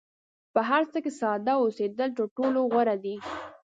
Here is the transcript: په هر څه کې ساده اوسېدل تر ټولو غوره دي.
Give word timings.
په 0.53 0.61
هر 0.69 0.83
څه 0.91 0.97
کې 1.03 1.11
ساده 1.19 1.53
اوسېدل 1.59 2.09
تر 2.17 2.25
ټولو 2.37 2.59
غوره 2.71 2.95
دي. 3.03 3.15